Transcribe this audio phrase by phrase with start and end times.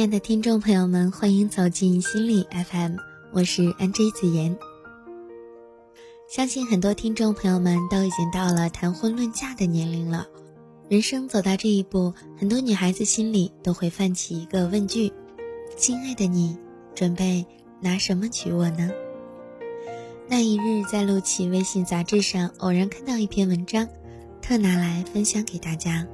[0.00, 2.96] 亲爱的听众朋友们，欢迎走进心理 FM，
[3.32, 4.56] 我是 NJ 子言。
[6.26, 10.26] 相信很多听众朋友们都已经到了谈婚论嫁的年龄了，
[10.88, 15.12] 人生走到这一步，很多女孩子心里都会泛起一个问句：
[15.76, 16.56] 亲爱的你，
[16.94, 17.44] 准备
[17.78, 18.90] 拿什么娶我呢？
[20.26, 23.86] 那一日在陆琪微信杂志上偶然看到一篇文章，
[24.40, 26.06] 特拿来分享给大家。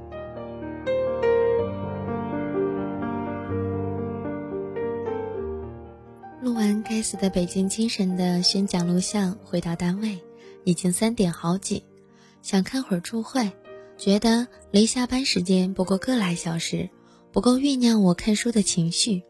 [6.97, 10.19] 该死的北京精神的宣讲录像，回到单位，
[10.63, 11.83] 已经三点好几，
[12.41, 13.51] 想看会儿初会，
[13.99, 16.89] 觉得离下班时间不过个来小时，
[17.31, 19.21] 不够酝酿我看书的情绪。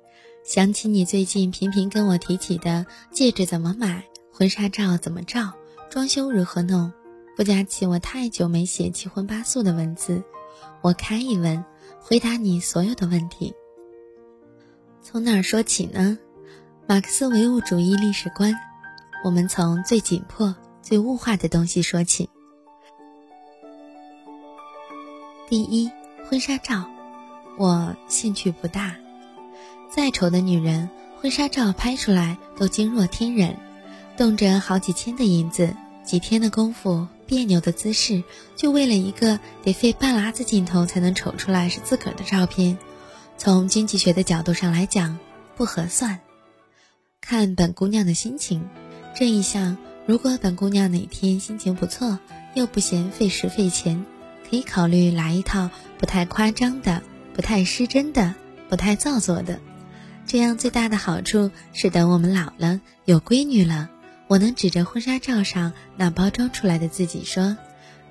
[0.45, 5.51] 想起你最近频频跟我提起的戒指怎么买、婚纱照怎么照、
[5.89, 6.93] 装修如何弄，
[7.35, 10.23] 不加起我太久没写七荤八素的文字，
[10.79, 11.65] 我开一文，
[11.99, 13.53] 回答你所有的问题。
[15.01, 16.17] 从哪儿说起呢？
[16.89, 18.55] 马克思唯物主义历史观，
[19.21, 22.29] 我们从最紧迫、最物化的东西说起。
[25.49, 25.91] 第一，
[26.29, 26.89] 婚纱照，
[27.57, 28.95] 我兴趣不大。
[29.89, 30.89] 再丑的女人，
[31.21, 33.57] 婚纱照拍出来都惊若天人，
[34.15, 38.23] 动辄好几千的银子，几天的功夫，别扭的姿势，
[38.55, 42.77] 就为了一个得费半拉子劲头才能瞅出来是自个儿的照片。
[43.37, 45.19] 从经济学的角度上来讲，
[45.57, 46.21] 不合算。
[47.29, 48.69] 看本姑娘的心情，
[49.13, 52.19] 这一项如果本姑娘哪天心情不错，
[52.55, 54.05] 又不嫌费时费钱，
[54.49, 57.03] 可以考虑来一套不太夸张的、
[57.33, 58.33] 不太失真的、
[58.69, 59.59] 不太造作的。
[60.25, 63.89] 这样最大的好处是，等我们老了有闺女了，
[64.29, 67.57] 我能指着婚纱照上那包装出来的自己说：“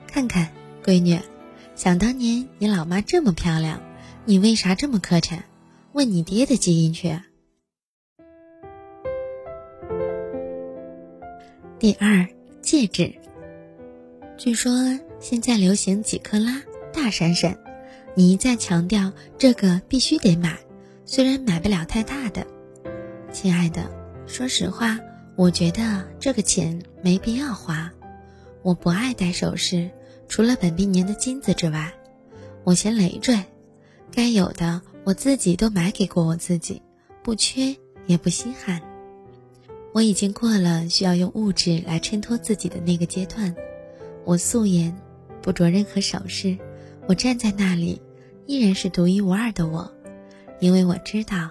[0.07, 0.51] 看看，
[0.85, 1.19] 闺女，
[1.75, 3.81] 想当年你老妈这么漂亮，
[4.27, 5.39] 你为啥这么磕碜？
[5.95, 7.19] 问你爹的基因去。”
[11.79, 12.27] 第二，
[12.63, 13.13] 戒指。
[14.39, 17.55] 据说现在流行几克拉大闪闪，
[18.15, 20.59] 你一再强调这个必须得买，
[21.05, 22.47] 虽然买不了太大的。
[23.31, 23.91] 亲爱的，
[24.27, 24.99] 说实话，
[25.37, 27.93] 我觉得这个钱没必要花。
[28.63, 29.91] 我不爱戴首饰，
[30.29, 31.93] 除了本命年的金子之外，
[32.65, 33.39] 我嫌累赘。
[34.11, 36.81] 该有的我自己都买给过我自己，
[37.23, 37.77] 不缺
[38.07, 38.81] 也不稀罕。
[39.97, 43.57] 我已经过了需要用物质来衬托自己的那个阶段，
[44.27, 44.95] 我素颜，
[45.41, 46.59] 不着任何首饰，
[47.07, 48.03] 我站在那里，
[48.45, 49.91] 依然是独一无二的我，
[50.61, 51.49] 因为我知道，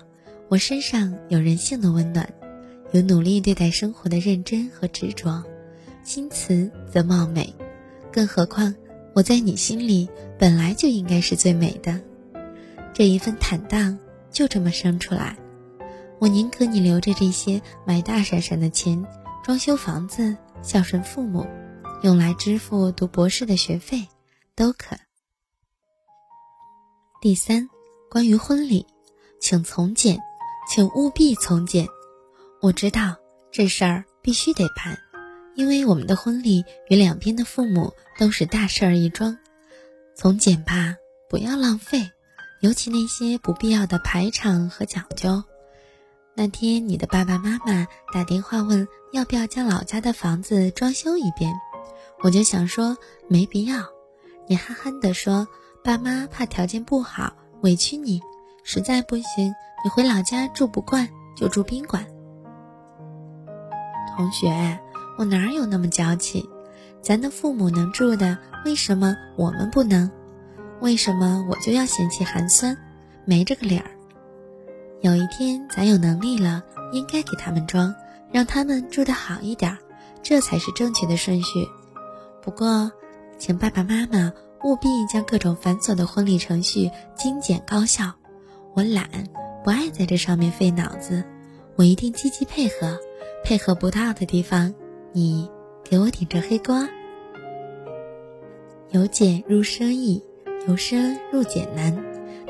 [0.47, 2.31] 我身上有人性的温暖，
[2.91, 5.43] 有努力对待生活的认真和执着，
[6.03, 7.51] 心慈则貌美，
[8.11, 8.75] 更何况
[9.15, 10.07] 我在你心里
[10.37, 11.99] 本来就应该是最美的，
[12.93, 13.97] 这一份坦荡
[14.29, 15.35] 就这么生出来。
[16.25, 19.05] 我宁可你留着这些买大闪闪的钱，
[19.43, 21.45] 装修房子、孝顺父母，
[22.01, 24.07] 用来支付读博士的学费，
[24.55, 24.97] 都可。
[27.21, 27.69] 第三，
[28.09, 28.87] 关于婚礼，
[29.39, 30.19] 请从简，
[30.67, 31.87] 请务必从简。
[32.59, 33.17] 我知道
[33.51, 34.97] 这事儿必须得办，
[35.53, 39.37] 因为我们的婚礼与两边的父母都是大事儿一桩。
[40.15, 40.95] 从简吧，
[41.29, 42.09] 不要浪费，
[42.61, 45.43] 尤其那些不必要的排场和讲究。
[46.37, 51.53] 那天你的爸爸妈妈打电话问要不要将老家的房子装修一遍，
[52.21, 52.97] 我就想说
[53.29, 53.77] 没必要。
[54.45, 55.47] 你憨憨地说
[55.81, 57.31] 爸妈怕条件不好
[57.61, 58.19] 委屈你，
[58.65, 61.07] 实在不行你回老家住不惯
[61.37, 62.05] 就住宾馆。
[64.17, 64.77] 同学，
[65.17, 66.49] 我哪有那么娇气？
[67.01, 70.11] 咱的父母能住的，为什么我们不能？
[70.81, 72.77] 为什么我就要嫌弃寒酸？
[73.23, 73.89] 没这个理儿。
[75.01, 77.93] 有一天咱有能力了，应该给他们装，
[78.31, 79.77] 让他们住得好一点，
[80.23, 81.67] 这才是正确的顺序。
[82.41, 82.91] 不过，
[83.37, 84.31] 请爸爸妈妈
[84.63, 88.11] 务必将各种繁琐的婚礼程序精简高效。
[88.73, 89.07] 我懒，
[89.63, 91.23] 不爱在这上面费脑子，
[91.75, 92.97] 我一定积极配合。
[93.43, 94.73] 配合不到的地方，
[95.11, 95.47] 你
[95.83, 96.87] 给我顶着黑锅。
[98.89, 100.23] 由俭入奢易，
[100.67, 101.95] 由奢入俭难。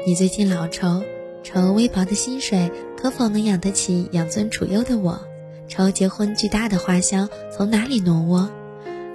[0.07, 1.03] 你最近老愁。
[1.45, 5.21] 愁微薄的薪水可否能养得起养尊处优的我？
[5.68, 8.50] 愁结婚巨大的花销从哪里挪窝？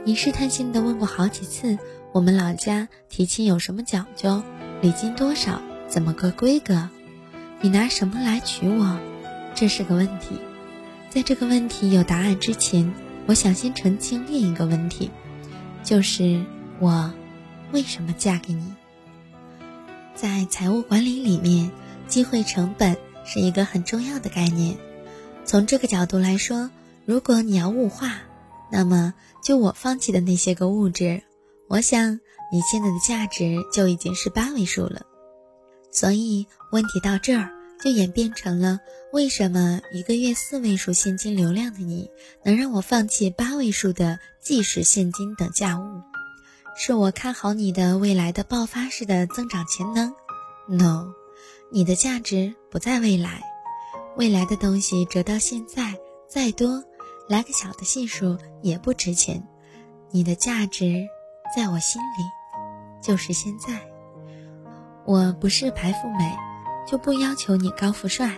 [0.04, 1.76] 你试探性的问过好几次，
[2.12, 4.44] 我们老家提亲有什么讲究？
[4.80, 5.60] 礼金多少？
[5.88, 6.88] 怎么个规格？
[7.60, 8.96] 你拿什么来娶我？
[9.56, 10.40] 这是个问题。
[11.08, 12.94] 在这个问题有答案之前，
[13.26, 15.10] 我想先澄清另一个问题，
[15.82, 16.44] 就是
[16.78, 17.12] 我
[17.72, 18.62] 为什么嫁给你？
[20.14, 21.68] 在财务管理里面。
[22.10, 24.76] 机会成本是一个很重要的概念。
[25.46, 26.70] 从这个角度来说，
[27.06, 28.18] 如果你要物化，
[28.70, 31.22] 那么就我放弃的那些个物质，
[31.68, 32.20] 我想
[32.52, 35.06] 你现在的价值就已经是八位数了。
[35.90, 37.50] 所以问题到这儿
[37.82, 38.80] 就演变成了：
[39.12, 42.10] 为什么一个月四位数现金流量的你，
[42.44, 46.02] 能让我放弃八位数的即时现金等价物？
[46.76, 50.14] 是我看好你的未来的爆发式的增长潜能
[50.68, 51.12] ？No，
[51.72, 53.40] 你的价值不在未来，
[54.16, 55.94] 未来的东西折到现在
[56.26, 56.82] 再多，
[57.28, 59.40] 来个小的系数也不值钱。
[60.10, 61.06] 你的价值
[61.54, 62.24] 在我心里，
[63.00, 63.80] 就是现在。
[65.04, 66.36] 我不是白富美，
[66.88, 68.36] 就不要求你高富帅。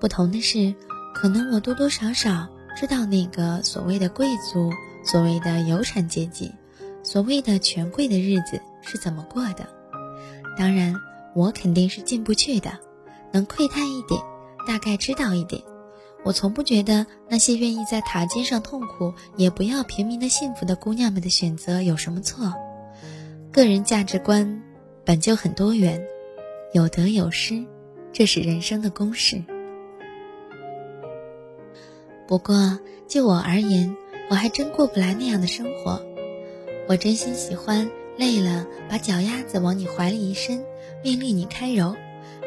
[0.00, 0.74] 不同的是，
[1.14, 4.72] 可能我多多少少知道那个所谓的贵族，
[5.04, 6.52] 所谓的有产阶级。
[7.04, 9.68] 所谓的权贵的日子是怎么过的？
[10.58, 10.92] 当然，
[11.36, 12.78] 我肯定是进不去的，
[13.30, 14.18] 能窥探一点，
[14.66, 15.62] 大概知道一点。
[16.24, 22.54] 我从不觉得那些愿意在塔尖上痛苦，也不要平民的幸福的姑娘们的选择有什么错。
[23.52, 24.62] 个人价值观
[25.04, 26.02] 本就很多元，
[26.72, 27.64] 有得有失，
[28.14, 29.44] 这是人生的公式。
[32.26, 33.94] 不过就我而言，
[34.30, 36.00] 我还真过不来那样的生活。
[36.88, 40.64] 我真心喜欢，累了把脚丫子往你怀里一伸，
[41.06, 41.94] 命令你开揉，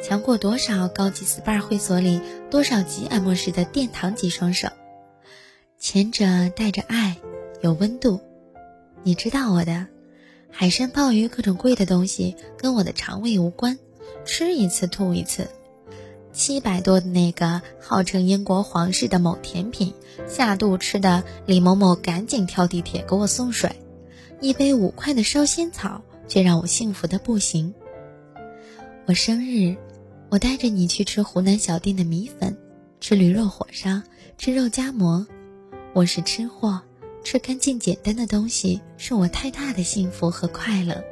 [0.03, 2.19] 强过多少高级 SPA 会所里
[2.51, 4.67] 多少级按摩师的殿堂级双手。
[5.77, 7.15] 前者带着爱，
[7.61, 8.19] 有温度。
[9.01, 9.87] 你知道我的，
[10.51, 13.79] 海参鲍鱼各种贵的东西跟我的肠胃无关，
[14.25, 15.47] 吃一次吐一次。
[16.33, 19.93] 七百多的那个号称英国皇室的某甜品，
[20.27, 23.71] 下肚吃的，李某某赶紧跳地铁给我送水。
[24.41, 27.73] 一杯五块的烧仙草，却让我幸福的不行。
[29.09, 29.75] 我生日，
[30.29, 32.55] 我带着你去吃湖南小店的米粉，
[32.99, 34.03] 吃驴肉火烧，
[34.37, 35.25] 吃肉夹馍。
[35.93, 36.79] 我是吃货，
[37.23, 41.03] 吃干净简单的东西是我太大的幸福和快乐。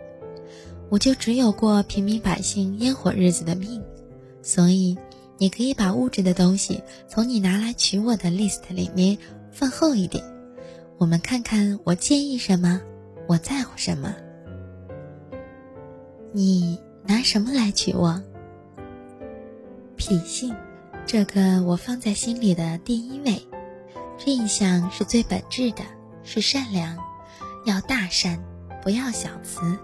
[0.92, 3.82] 我就只有过平民百姓烟火日子的命，
[4.44, 4.96] 所以
[5.40, 9.18] 你可以把物质的东西从你拿来娶我的 list 里面
[9.52, 10.24] 放后一点。
[11.00, 12.80] 我们看看我介意什么。
[13.28, 14.14] 我在乎什么？
[16.32, 18.21] 你拿什么来娶我？
[19.95, 20.54] 脾性，
[21.06, 23.48] 这个我放在心里的第一位。
[24.18, 25.83] 这一项是最本质的，
[26.24, 26.98] 是善良，
[27.65, 28.44] 要大善，
[28.83, 29.80] 不要小慈。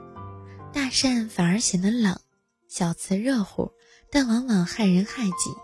[0.74, 2.20] 大善反而显得冷，
[2.68, 3.72] 小慈热乎，
[4.12, 5.56] 但往往害人害己。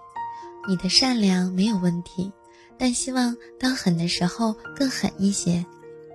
[0.65, 2.31] 你的善良没有问题，
[2.77, 5.65] 但希望当狠的时候更狠一些。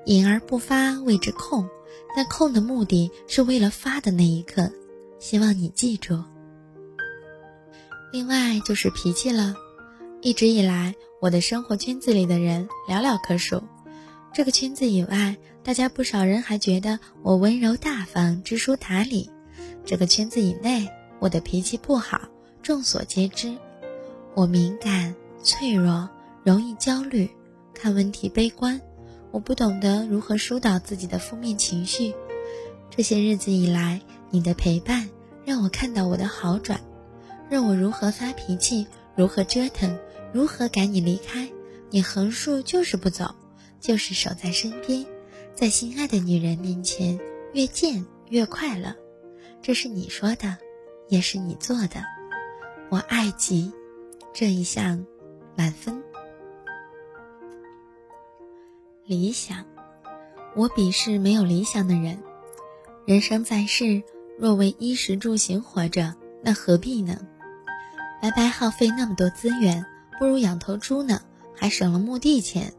[0.06, 1.68] 隐而不发谓之控，
[2.16, 4.72] 但控的目的是为了发的那一刻。
[5.24, 6.22] 希望你记住。
[8.12, 9.56] 另外就是脾气了，
[10.20, 13.62] 一直以来我的生活圈子里的人寥寥可数。
[14.34, 19.30] 这个圈子以外，大家不少人还觉得我温柔大方、知书达理。
[19.86, 20.86] 这个圈子以内，
[21.20, 22.20] 我的脾气不好，
[22.62, 23.56] 众所皆知。
[24.34, 26.06] 我敏感、脆弱，
[26.44, 27.30] 容易焦虑，
[27.72, 28.78] 看问题悲观。
[29.30, 32.14] 我不懂得如何疏导自己的负面情绪，
[32.90, 35.08] 这些日子以来，你的陪伴
[35.44, 36.80] 让我看到我的好转，
[37.48, 39.98] 让我如何发脾气，如何折腾，
[40.32, 41.48] 如何赶你离开，
[41.90, 43.34] 你横竖就是不走，
[43.80, 45.04] 就是守在身边，
[45.54, 47.18] 在心爱的女人面前
[47.52, 48.94] 越贱越快乐，
[49.60, 50.56] 这是你说的，
[51.08, 52.02] 也是你做的，
[52.88, 53.72] 我爱极，
[54.32, 55.04] 这一项
[55.54, 56.02] 满分。
[59.06, 59.66] 理想，
[60.56, 62.18] 我鄙视没有理想的人。
[63.04, 64.02] 人生在世，
[64.38, 67.18] 若为衣食住行活着，那何必呢？
[68.20, 69.84] 白白耗费那么多资源，
[70.18, 71.20] 不如养头猪呢，
[71.54, 72.72] 还省了墓地钱。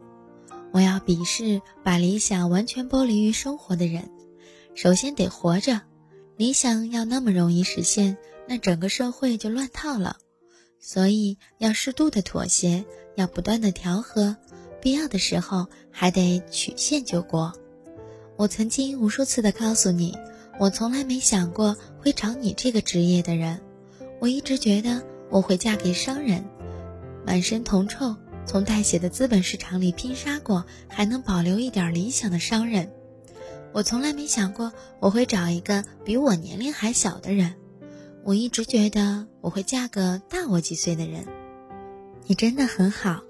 [0.72, 4.10] 我要鄙视把理想完全剥离于生活的人。
[4.74, 5.82] 首先得活着，
[6.36, 10.18] 理想要那么容易实现，那整个社会就乱套了。
[10.80, 12.84] 所以要适度的妥协，
[13.16, 14.36] 要不断的调和。
[14.82, 17.54] 必要的时候还得曲线救国。
[18.36, 20.16] 我曾经无数次的告诉你，
[20.58, 23.60] 我从来没想过会找你这个职业的人。
[24.20, 26.46] 我一直觉得我会嫁给商人，
[27.26, 32.92] 满身铜臭，从带血的资本市场里拼杀过，还能保留一点理想的商人。
[33.74, 34.72] 我从来没想过
[35.02, 37.56] 我会找一个比我年龄还小的人。
[38.24, 41.26] 我一直觉得我会嫁个大我几岁的人。
[42.26, 43.22] 你真的很好。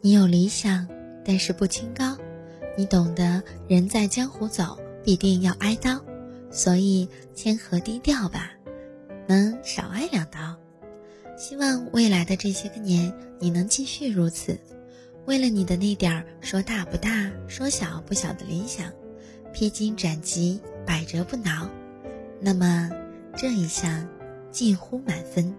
[0.00, 0.88] 你有理想，
[1.24, 2.16] 但是不清高。
[2.76, 6.02] 你懂得人在江湖走，必定要挨刀，
[6.52, 8.50] 所以谦和低调吧，
[9.26, 10.56] 能少挨两刀。
[11.36, 14.60] 希望未来的这些个年，你能继续如此。
[15.24, 18.92] 为了你的那点儿说大不大、说小不小的理想，
[19.52, 21.68] 披荆斩棘、百折不挠，
[22.40, 22.90] 那么
[23.36, 24.06] 这一项
[24.50, 25.54] 近乎满分。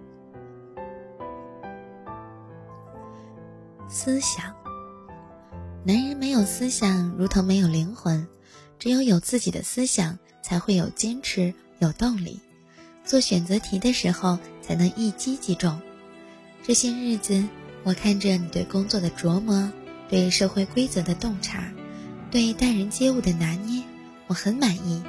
[3.90, 4.54] 思想，
[5.84, 8.28] 男人没有思想，如同没有灵魂。
[8.80, 12.40] 只有有自己的思想，才会有坚持、有动力。
[13.04, 15.82] 做选择题的时候，才能一击即中。
[16.64, 17.44] 这些日子。
[17.86, 19.70] 我看着你对工作的琢磨，
[20.08, 21.66] 对社会规则的洞察，
[22.32, 23.84] 对待人接物的拿捏，
[24.28, 25.04] 我很满意。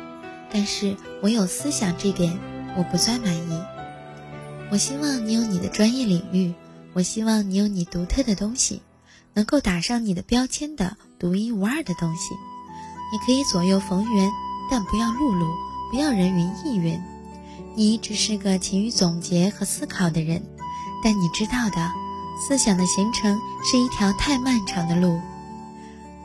[0.50, 2.36] 但是我有思想这点，
[2.76, 3.62] 我不算满意。
[4.72, 6.52] 我希望你有你的专业领域，
[6.94, 8.82] 我希望你有你独特的东西，
[9.34, 12.34] 能够打上你的标签的独一无二的东西。
[13.12, 14.32] 你可以左右逢源，
[14.70, 15.46] 但不要碌碌，
[15.90, 17.00] 不要人云亦云。
[17.76, 20.42] 你只是个勤于总结和思考的人，
[21.02, 21.92] 但你知道的。
[22.36, 25.20] 思想的形成是一条太漫长的路，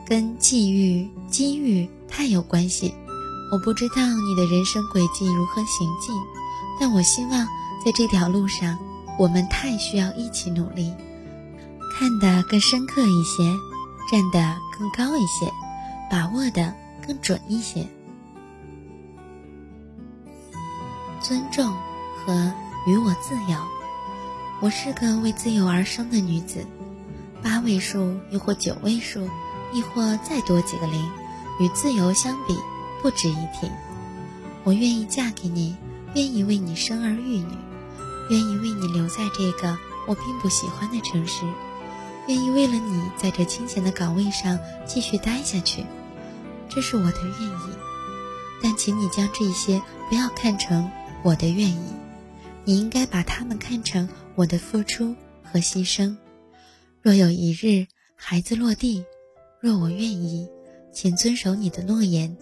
[0.04, 2.92] 跟际遇、机遇太有关系。
[3.52, 6.12] 我不知道你的人生轨迹如何行进，
[6.80, 7.46] 但我希望
[7.84, 8.76] 在这条路上，
[9.20, 10.92] 我们太需要一起努力，
[11.96, 13.44] 看得更深刻一些，
[14.10, 15.48] 站得更高一些，
[16.10, 16.74] 把握的
[17.06, 17.86] 更准一些。
[21.30, 21.72] 尊重
[22.16, 22.52] 和
[22.88, 23.56] 与我自由。
[24.60, 26.66] 我是个为自由而生的女子，
[27.40, 29.30] 八位数亦或九位数，
[29.72, 31.08] 亦或再多几个零，
[31.60, 32.58] 与自由相比
[33.00, 33.70] 不值一提。
[34.64, 35.76] 我愿意嫁给你，
[36.16, 37.56] 愿意为你生儿育女，
[38.30, 41.44] 愿意为你留在这个我并不喜欢的城市，
[42.26, 45.86] 愿意为了你在这清闲的岗位上继续待下去。
[46.68, 47.72] 这是我的愿意，
[48.60, 50.90] 但请你将这些不要看成
[51.22, 51.78] 我的愿意，
[52.64, 54.08] 你应该把它们看成。
[54.36, 56.16] 我的付出和牺牲，
[57.02, 59.04] 若有一日孩子落地，
[59.60, 60.48] 若我愿意，
[60.92, 62.34] 请遵守你的诺言，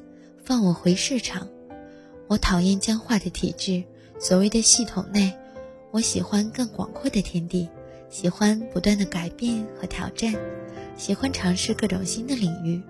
[0.44, 1.48] 放我回市场。
[2.28, 3.82] 我讨厌僵化的体制，
[4.20, 5.34] 所谓的系统内，
[5.90, 7.68] 我喜欢更广阔的天地，
[8.10, 10.32] 喜欢不断的改变和挑战，
[10.96, 12.80] 喜欢尝试各种新的领域。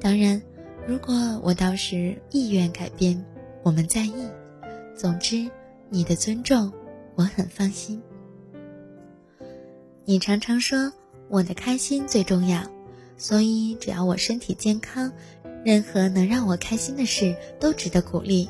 [0.00, 0.42] 当然，
[0.84, 3.24] 如果我到时意愿改变，
[3.62, 4.14] 我们在意。
[5.00, 5.50] 总之，
[5.88, 6.70] 你的尊重。
[7.14, 8.02] 我很放心。
[10.04, 10.92] 你常常说
[11.30, 12.70] 我的开心最重要，
[13.16, 15.10] 所以只要我身体健康，
[15.64, 18.46] 任何能让我开心的事都值得鼓励。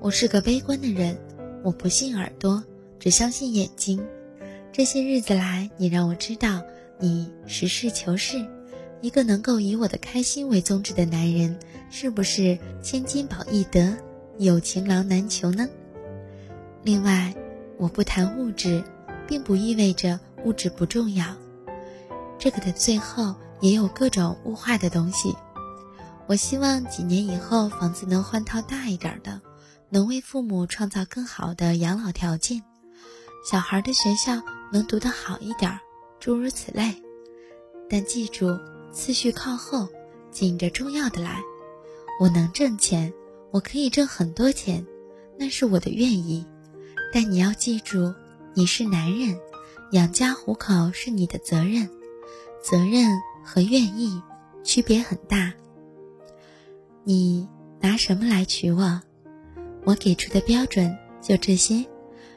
[0.00, 1.14] 我是个悲观的人，
[1.62, 2.64] 我不信耳朵，
[2.98, 4.02] 只相信眼睛。
[4.72, 6.62] 这些日子来，你让我知道
[6.98, 8.42] 你实事求是，
[9.02, 11.58] 一个能够以我的开心为宗旨的男人，
[11.90, 13.94] 是不是千金宝易得，
[14.38, 15.68] 有情郎难求呢？
[16.82, 17.34] 另外。
[17.78, 18.82] 我不谈物质，
[19.28, 21.36] 并不意味着物质不重要。
[22.38, 25.36] 这个的最后也有各种物化的东西。
[26.26, 29.42] 我希望几年以后房子能换套大一点的，
[29.90, 32.62] 能为父母创造更好的养老条件，
[33.44, 34.40] 小孩的学校
[34.72, 35.78] 能读得好一点，
[36.18, 36.94] 诸如此类。
[37.90, 38.58] 但记住，
[38.90, 39.86] 次序靠后，
[40.30, 41.42] 紧着重要的来。
[42.18, 43.12] 我能挣钱，
[43.56, 44.86] 我可以挣很多钱，
[45.38, 46.44] 那是我的愿意。
[47.10, 48.14] 但你要记住，
[48.52, 49.40] 你是男人，
[49.92, 51.88] 养家糊口是你的责任，
[52.62, 54.20] 责任和愿意
[54.62, 55.54] 区别很大。
[57.02, 57.48] 你
[57.80, 59.00] 拿什么来娶我？
[59.86, 61.86] 我给出的标准就这些，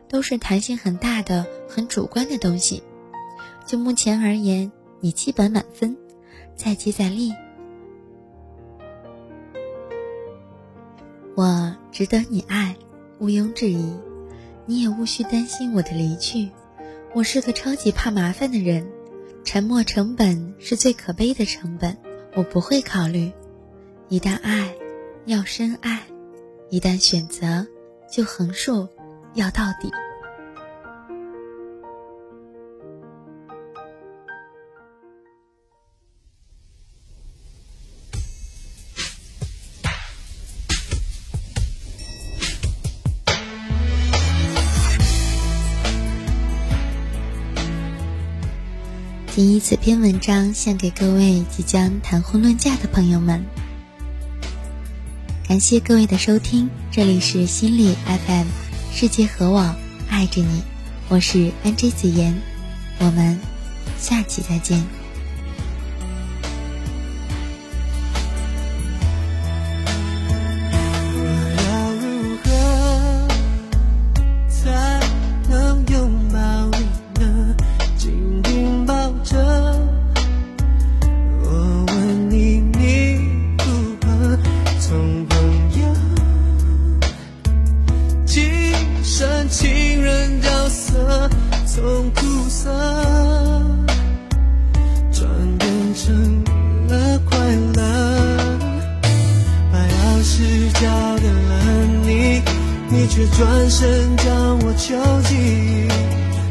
[0.07, 2.81] 都是弹性很大的、很主观的东西。
[3.65, 4.71] 就目前而言，
[5.01, 5.97] 你基本满分，
[6.55, 7.33] 再接再厉。
[11.39, 12.75] 我值得你爱，
[13.19, 13.95] 毋庸置疑。
[14.65, 16.49] 你也无需担心我的离去，
[17.15, 18.85] 我是个超级怕麻烦的人，
[19.45, 21.95] 沉默成本是最可悲的成本，
[22.35, 23.31] 我不会考虑。
[24.09, 24.75] 一旦爱，
[25.27, 25.99] 要深爱；
[26.69, 27.65] 一旦选择，
[28.11, 28.85] 就横竖
[29.33, 29.89] 要到底。
[49.39, 53.41] 仅以此篇文章献给各位即将谈婚论嫁的朋友们。
[55.47, 57.95] 感谢各位的收听，这里是心理
[58.27, 58.47] FM，
[58.91, 59.73] 世界和我
[60.09, 60.61] 爱着你，
[61.07, 62.35] 我是 NJ 子言，
[62.99, 63.39] 我们
[63.97, 64.98] 下期再见。
[92.61, 92.69] 色
[95.13, 96.43] 转变成
[96.89, 97.37] 了快
[97.77, 97.79] 乐。
[99.71, 101.51] 把钥匙交给了
[102.03, 102.41] 你
[102.89, 104.93] 你却转身将我囚
[105.29, 105.87] 禁。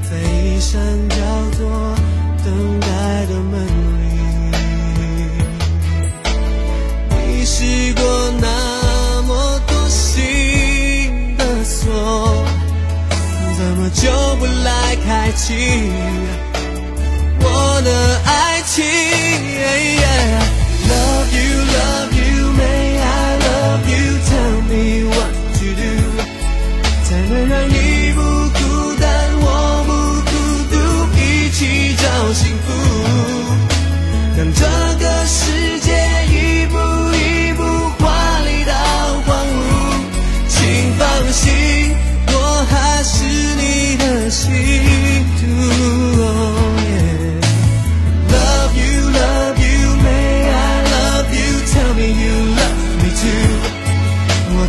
[0.08, 1.16] 在一扇叫
[1.58, 1.94] 做
[2.42, 3.77] 等待的门。
[13.90, 15.54] 就不来开启
[17.40, 18.84] 我的爱情。
[18.84, 20.07] 耶耶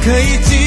[0.09, 0.58] 可以。